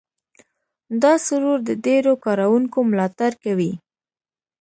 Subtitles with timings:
[1.01, 3.71] دا سرور د ډېرو کاروونکو ملاتړ کوي.